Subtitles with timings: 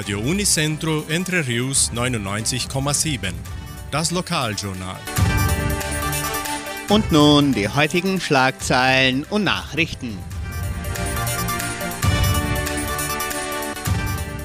[0.00, 3.34] Radio Unicentro Entre Rius 99,7.
[3.90, 4.96] Das Lokaljournal.
[6.88, 10.16] Und nun die heutigen Schlagzeilen und Nachrichten.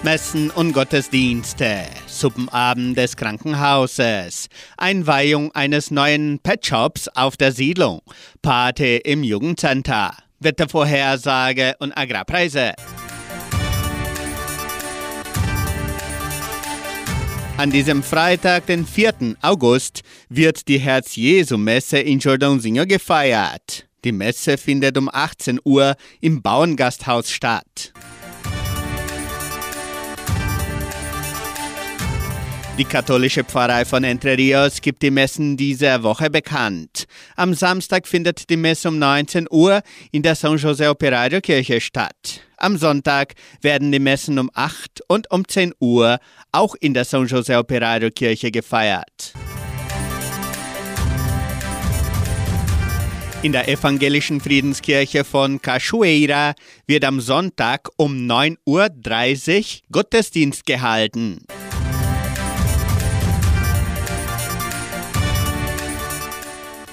[0.03, 8.01] Messen und Gottesdienste, Suppenabend des Krankenhauses, Einweihung eines neuen Pet Shops auf der Siedlung,
[8.41, 12.73] Party im Jugendcenter, Wettervorhersage und Agrarpreise.
[17.57, 19.37] An diesem Freitag, den 4.
[19.41, 23.87] August, wird die Herz-Jesu-Messe in Jordãozinho gefeiert.
[24.03, 27.93] Die Messe findet um 18 Uhr im Bauerngasthaus statt.
[32.77, 37.05] Die katholische Pfarrei von Entre Rios gibt die Messen dieser Woche bekannt.
[37.37, 42.41] Am Samstag findet die Messe um 19 Uhr in der San José Operario Kirche statt.
[42.57, 46.19] Am Sonntag werden die Messen um 8 und um 10 Uhr
[46.51, 49.31] auch in der San José Operario Kirche gefeiert.
[53.41, 56.55] In der evangelischen Friedenskirche von Cachoeira
[56.87, 61.45] wird am Sonntag um 9.30 Uhr Gottesdienst gehalten.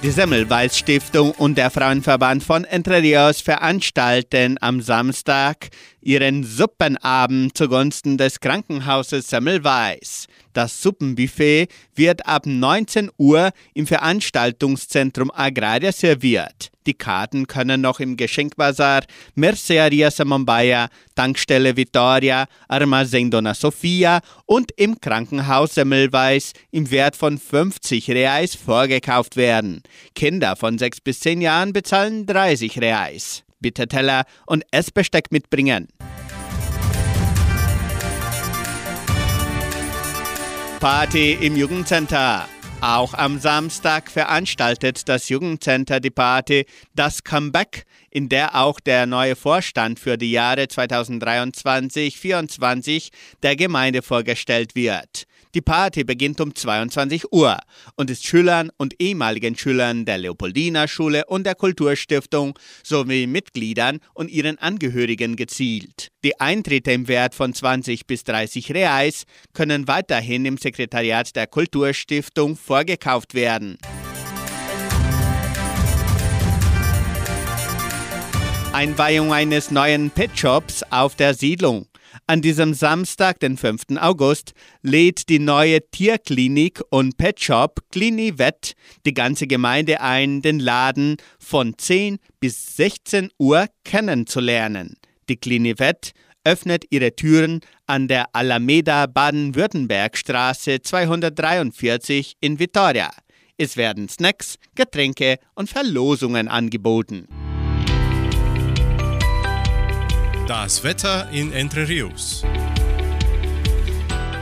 [0.03, 5.69] Die Semmelweis Stiftung und der Frauenverband von Entre Rios veranstalten am Samstag
[6.03, 10.27] ihren Suppenabend zugunsten des Krankenhauses Semmelweis.
[10.53, 16.69] Das Suppenbuffet wird ab 19 Uhr im Veranstaltungszentrum Agraria serviert.
[16.85, 19.03] Die Karten können noch im Geschenkbazar
[19.35, 28.09] Merceria Samambaya, Tankstelle Vittoria, Armazém Dona Sofia und im Krankenhaus Semmelweis im Wert von 50
[28.11, 29.81] Reais vorgekauft werden.
[30.13, 33.43] Kinder von 6 bis 10 Jahren bezahlen 30 Reais.
[33.63, 35.87] Bitte Teller und Essbesteck mitbringen.
[40.79, 42.47] Party im Jugendcenter.
[42.81, 49.37] Auch am Samstag veranstaltet das Jugendcenter die Party Das Comeback, in der auch der neue
[49.37, 55.23] Vorstand für die Jahre 2023-24 der Gemeinde vorgestellt wird.
[55.55, 57.59] Die Party beginnt um 22 Uhr
[57.95, 64.31] und ist Schülern und ehemaligen Schülern der Leopoldina Schule und der Kulturstiftung sowie Mitgliedern und
[64.31, 66.09] ihren Angehörigen gezielt.
[66.23, 72.55] Die Eintritte im Wert von 20 bis 30 Reais können weiterhin im Sekretariat der Kulturstiftung
[72.55, 73.77] vorgekauft werden.
[78.73, 81.85] Einweihung eines neuen Pet Shops auf der Siedlung.
[82.27, 83.97] An diesem Samstag, den 5.
[83.99, 88.73] August, lädt die neue Tierklinik und Pet Shop Clinivet
[89.05, 94.97] die ganze Gemeinde ein, den Laden von 10 bis 16 Uhr kennenzulernen.
[95.29, 96.11] Die Clinivet
[96.43, 103.11] öffnet ihre Türen an der Alameda Baden-Württemberg-Straße 243 in Vitoria.
[103.57, 107.27] Es werden Snacks, Getränke und Verlosungen angeboten.
[110.47, 112.43] Das Wetter in Entre Rios.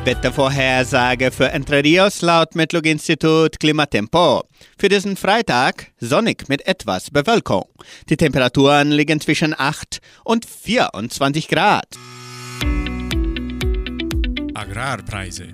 [0.03, 4.41] Wettervorhersage für Entre Rios laut Metlog-Institut Klimatempo.
[4.79, 7.65] Für diesen Freitag sonnig mit etwas Bewölkung.
[8.09, 11.85] Die Temperaturen liegen zwischen 8 und 24 Grad.
[14.55, 15.49] Agrarpreise.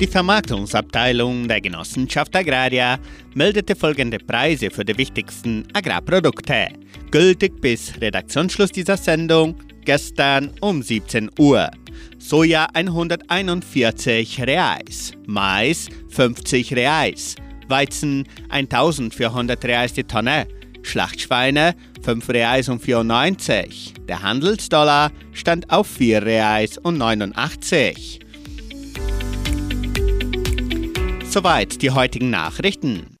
[0.00, 2.98] Die Vermarktungsabteilung der Genossenschaft Agraria
[3.34, 6.70] meldete folgende Preise für die wichtigsten Agrarprodukte,
[7.12, 9.54] gültig bis Redaktionsschluss dieser Sendung
[9.84, 11.70] gestern um 17 Uhr.
[12.18, 17.36] Soja 141 Reais, Mais 50 Reais,
[17.68, 20.48] Weizen 1400 Reais die Tonne,
[20.82, 23.94] Schlachtschweine 5 Reais und 94.
[24.08, 28.23] Der Handelsdollar stand auf 4 Reais und 89.
[31.34, 33.13] Soweit die heutigen Nachrichten.